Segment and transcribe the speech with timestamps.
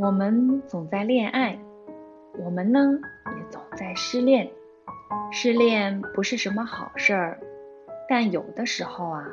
[0.00, 1.58] 我们总在恋爱，
[2.38, 3.00] 我们呢
[3.36, 4.48] 也总在失恋。
[5.32, 7.40] 失恋不是什么好事儿，
[8.08, 9.26] 但有的时候啊，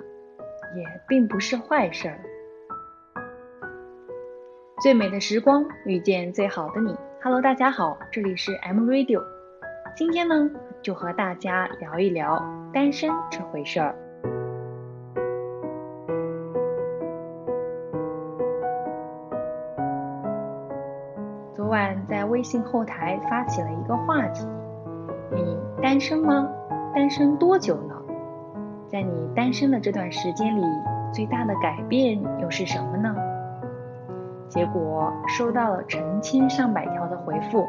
[0.75, 2.19] 也并不是坏事儿。
[4.81, 6.95] 最美的时光遇见最好的你。
[7.21, 9.23] Hello，大家好，这里是 M Radio。
[9.95, 10.49] 今天呢，
[10.81, 13.95] 就和大家聊一聊单身这回事儿。
[22.45, 24.47] 信后台发起了一个话题：
[25.31, 26.47] 你单身吗？
[26.93, 28.01] 单身多久了？
[28.87, 30.61] 在你单身的这段时间里，
[31.11, 33.15] 最大的改变又是什么呢？
[34.47, 37.65] 结果收到了成千上百条的回复。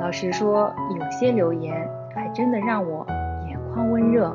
[0.00, 3.06] 老实说，有些留言还真的让我
[3.46, 4.34] 眼眶温热。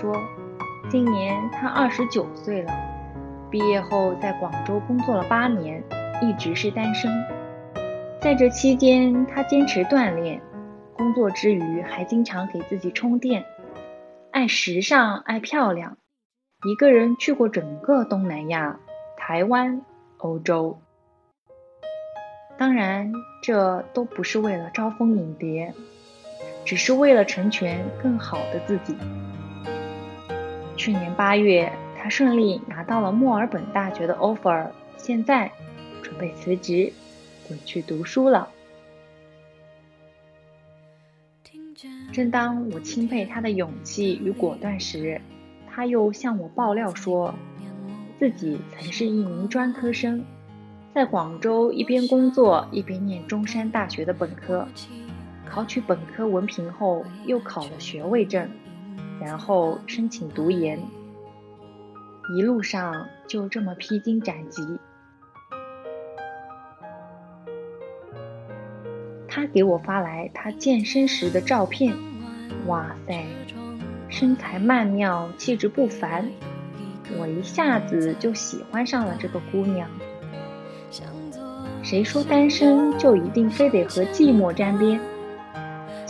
[0.00, 0.16] 说，
[0.88, 2.72] 今年他二十九岁了，
[3.50, 5.82] 毕业后在广州工作了八年，
[6.22, 7.10] 一直是单身。
[8.18, 10.40] 在这期间，他坚持锻炼，
[10.96, 13.44] 工作之余还经常给自己充电。
[14.30, 15.98] 爱时尚，爱漂亮，
[16.64, 18.80] 一个人去过整个东南亚、
[19.18, 19.82] 台湾、
[20.16, 20.80] 欧洲。
[22.56, 25.74] 当然，这都不是为了招蜂引蝶。
[26.62, 28.94] 只是为了成全更好的自己。
[30.80, 35.52] 去年八月，他顺利拿到了墨尔本大学的 offer，现在
[36.02, 36.90] 准备辞职，
[37.46, 38.48] 滚去读书了。
[42.10, 45.20] 正当我钦佩他的勇气与果断时，
[45.68, 47.34] 他又向我爆料说，
[48.18, 50.24] 自己曾是一名专科生，
[50.94, 54.66] 在广州一边工作一边念中山大学的本科。
[55.44, 58.48] 考取本科文凭后，又考了学位证，
[59.20, 60.78] 然后申请读研，
[62.34, 64.62] 一路上就这么披荆斩棘。
[69.28, 71.94] 他给我发来他健身时的照片，
[72.66, 73.24] 哇塞，
[74.08, 76.28] 身材曼妙，气质不凡，
[77.18, 79.88] 我一下子就喜欢上了这个姑娘。
[81.82, 85.00] 谁说单身就一定非得和寂寞沾边？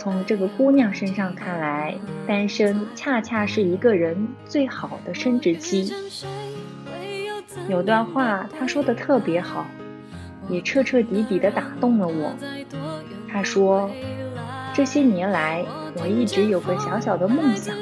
[0.01, 1.95] 从这个姑娘身上看来，
[2.25, 5.93] 单身恰恰是一个人最好的生殖期。
[7.69, 9.67] 有段话她说的特别好，
[10.49, 12.35] 也彻彻底底的打动了我。
[13.31, 13.91] 她说
[14.73, 15.63] ：“这些年来，
[16.01, 17.75] 我一直有个小小的梦想，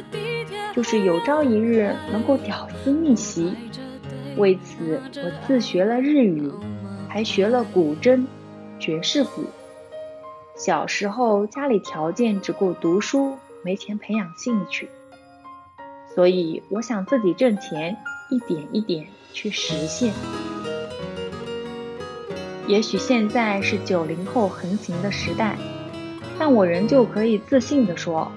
[0.75, 3.53] 就是有朝一日能够屌丝逆袭。
[4.35, 6.51] 为此，我自学了日语，
[7.07, 8.25] 还学了古筝、
[8.77, 9.45] 爵士鼓。”
[10.59, 14.89] 小时候家里条件只够读书，没钱培养兴趣，
[16.13, 17.95] 所以我想自己挣钱，
[18.29, 20.13] 一点一点去实现。
[22.67, 25.55] 也许现在是九零后横行的时代，
[26.37, 28.29] 但我仍旧可以自信地说，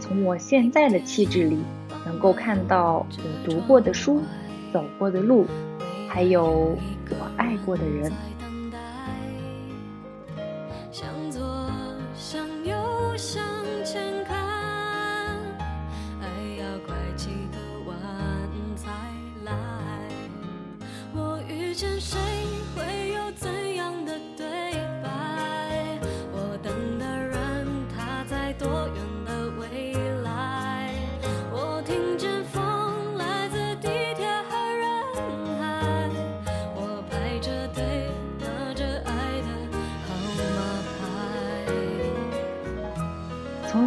[0.00, 1.56] 从我现在的气质里，
[2.04, 4.20] 能够看到我读过的书、
[4.72, 5.46] 走过的路，
[6.08, 6.76] 还有
[7.10, 8.10] 我爱过的人。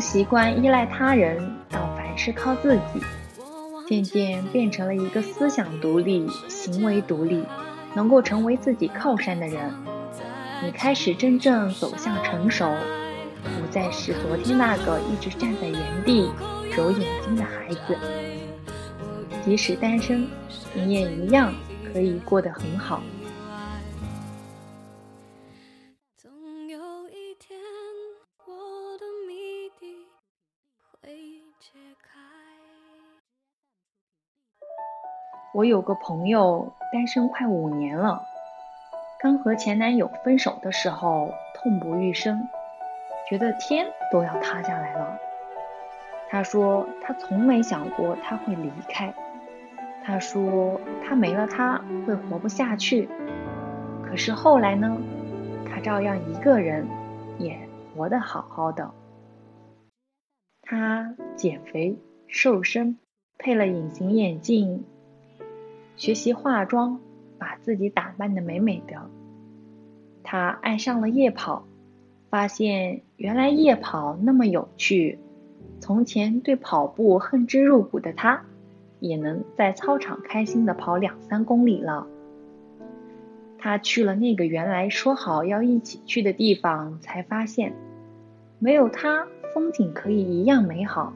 [0.03, 3.01] 习惯依赖他人到凡事靠自己，
[3.87, 7.41] 渐渐变成了一个思想独立、行为独立、
[7.95, 9.71] 能够成为自己靠山的人。
[10.61, 12.69] 你开始真正走向成熟，
[13.43, 16.29] 不再是昨天那个一直站在原地
[16.75, 17.97] 揉眼睛的孩子。
[19.45, 20.27] 即使单身，
[20.73, 21.53] 你也一样
[21.91, 23.01] 可以过得很好。
[35.53, 38.23] 我有个朋友单身快五年了，
[39.19, 42.49] 刚和前男友分手的时候痛不欲生，
[43.29, 45.19] 觉得天都要塌下来了。
[46.27, 49.13] 他说他从没想过他会离开，
[50.03, 53.07] 他说他没了他会活不下去，
[54.03, 54.97] 可是后来呢，
[55.69, 56.87] 他照样一个人
[57.37, 57.59] 也
[57.95, 58.89] 活得好好的。
[60.63, 61.95] 他减肥
[62.25, 62.97] 瘦身，
[63.37, 64.83] 配了隐形眼镜，
[65.95, 66.99] 学习化妆，
[67.37, 69.09] 把自己打扮的美美的。
[70.23, 71.65] 他爱上了夜跑，
[72.29, 75.19] 发现原来夜跑那么有趣。
[75.79, 78.41] 从前对跑步恨之入骨的他，
[78.99, 82.07] 也能在操场开心的跑两三公里了。
[83.57, 87.73] 他去了那个原来说好要一起去的地方，才发现
[88.59, 91.13] 没有他，风景可以一样美好。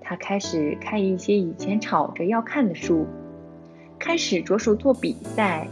[0.00, 3.06] 他开始看一些以前吵着要看的书，
[4.00, 5.68] 开始着手做比赛，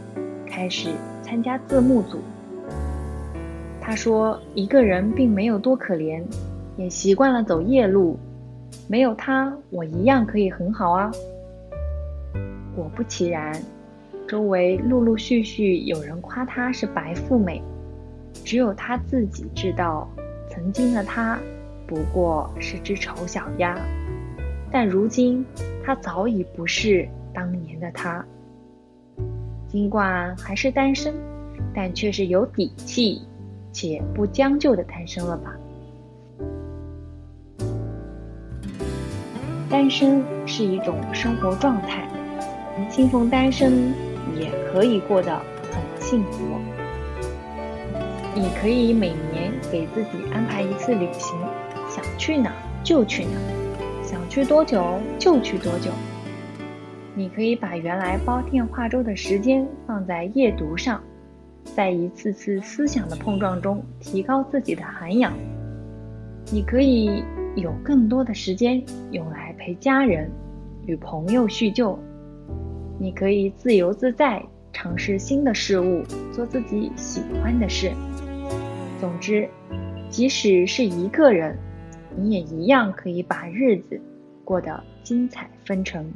[0.47, 0.91] 开始
[1.23, 2.19] 参加字幕组。
[3.81, 6.21] 他说：“一个人并没有多可怜，
[6.77, 8.19] 也习惯了走夜路。
[8.87, 11.11] 没有他，我一样可以很好啊。”
[12.75, 13.59] 果不其然，
[14.27, 17.59] 周围陆陆续续有人夸他是白富美，
[18.45, 20.07] 只有他自己知道，
[20.51, 21.39] 曾经的他
[21.87, 23.75] 不过是只丑小鸭。
[24.71, 25.43] 但如今，
[25.83, 27.09] 他早已不是
[27.39, 28.25] 当年的他。
[29.69, 31.15] 尽管还是单身，
[31.73, 33.21] 但却是有底气。
[33.71, 35.55] 且不将就的单身了吧？
[39.69, 42.09] 单身是一种生活状态，
[42.89, 43.93] 信奉单身
[44.35, 45.39] 也可以过得
[45.71, 46.59] 很幸福。
[48.35, 51.37] 你可以每年给自己安排一次旅行，
[51.87, 52.51] 想去哪
[52.83, 53.31] 就去哪，
[54.03, 55.91] 想去多久就去多久。
[57.15, 61.01] 你可以把原来煲电话粥的时间放在夜读上。
[61.75, 65.33] 在一次次思想的碰撞中，提高自己的涵养。
[66.51, 67.23] 你可以
[67.55, 70.31] 有更多的时间用来陪家人、
[70.85, 71.99] 与朋友叙旧。
[72.97, 77.91] 你可以自由自在尝试新的事物，做自己喜欢的事。
[78.99, 79.47] 总之，
[80.09, 81.57] 即使是一个人，
[82.15, 84.01] 你也一样可以把日子
[84.43, 86.11] 过得精彩纷呈。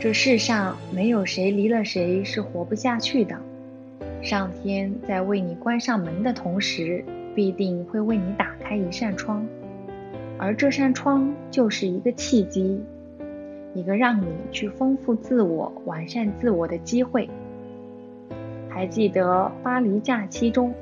[0.00, 3.36] 这世上没有谁离了谁是活不下去的。
[4.22, 7.04] 上天在为你关上门的同时，
[7.34, 9.44] 必定会为你打开一扇窗，
[10.38, 12.80] 而这扇窗就是一个契机，
[13.74, 17.28] 一个让你去丰富自我、完善自我的机会。
[18.68, 20.72] 还记得《巴黎假期》中，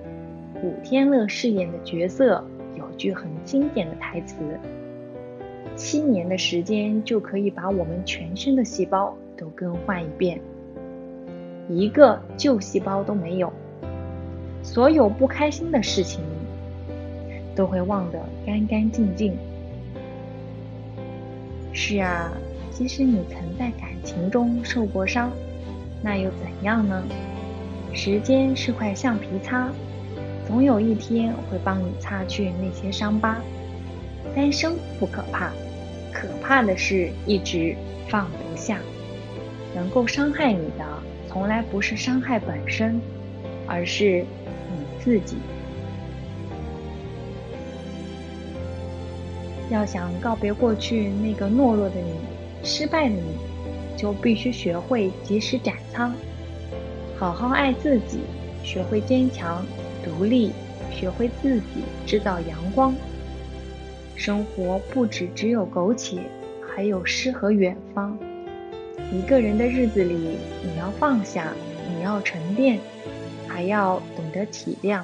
[0.61, 2.45] 古天乐饰演的角色
[2.77, 4.37] 有句很经典的台词。
[5.77, 10.41] 七年的时间就可以把我们全身的细胞都更换一遍，
[11.69, 13.53] 一个旧细胞都没有。
[14.63, 16.21] 所有不开心的事情
[17.55, 19.37] 都会忘得干干净净。
[21.73, 22.33] 是啊，
[22.73, 25.31] 即使你曾在感情中受过伤，
[26.03, 27.03] 那又怎样呢？
[27.93, 29.71] 时间是块橡皮擦，
[30.47, 33.37] 总有一天会帮你擦去那些伤疤。
[34.35, 35.53] 单身不可怕。
[36.17, 37.77] 可怕的是，一直
[38.09, 38.79] 放不下。
[39.75, 40.85] 能够伤害你的，
[41.29, 42.99] 从来不是伤害本身，
[43.67, 44.25] 而是
[44.71, 45.37] 你自己。
[49.69, 52.15] 要想告别过去那个懦弱的你、
[52.65, 53.37] 失败的你，
[53.95, 56.15] 就必须学会及时斩仓，
[57.19, 58.21] 好好爱自己，
[58.65, 59.63] 学会坚强、
[60.03, 60.53] 独立，
[60.91, 62.95] 学会自己制造阳光。
[64.17, 66.23] 生活不止只有苟且，
[66.67, 68.19] 还有诗和远方。
[69.13, 70.15] 一个人的日子里，
[70.65, 71.53] 你要放下，
[71.95, 72.81] 你要沉淀，
[73.47, 75.03] 还要懂得体谅。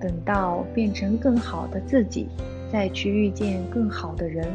[0.00, 2.26] 等到变成更好的自己，
[2.72, 4.48] 再去遇见更好的人。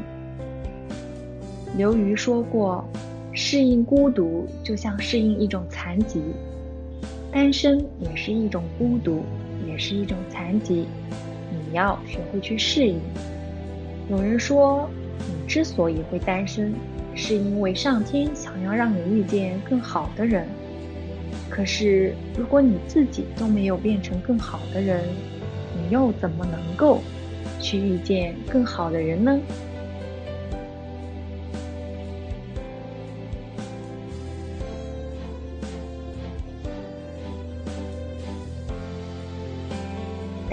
[1.78, 2.84] 刘瑜说过
[3.32, 6.20] ：“适应孤独，就像适应一种残疾。
[7.32, 9.24] 单身也是一种孤独，
[9.68, 10.88] 也是一种残疾。”
[11.72, 13.00] 你要学会去适应。
[14.10, 16.74] 有人说，你之所以会单身，
[17.16, 20.46] 是因为上天想要让你遇见更好的人。
[21.50, 25.02] 可是，如果你自己都没有变成更好的人，
[25.78, 27.02] 你又怎么能够
[27.60, 29.40] 去遇见更好的人呢？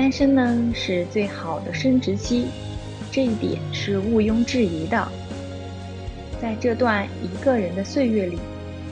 [0.08, 2.44] 单身呢是最好的生殖期，
[3.12, 5.06] 这一点是毋庸置疑的。
[6.40, 8.38] 在这段一个人的岁月里，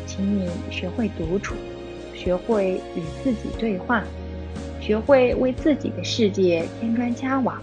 [0.06, 1.54] 请你学会独处，
[2.12, 4.04] 学会与自己对话，
[4.78, 7.58] 学会为自己的世界添砖加瓦。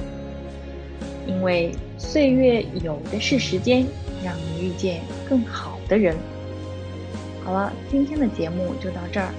[1.28, 3.86] 因为岁月有的是时间，
[4.26, 6.16] 让你遇见更好的人。
[7.46, 9.30] 好了，今天的节目就到这儿，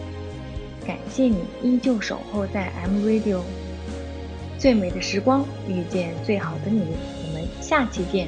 [0.87, 3.41] 感谢你依旧守候在 M Radio，
[4.65, 8.27] 最美的时光遇见最好的你，我们下期见。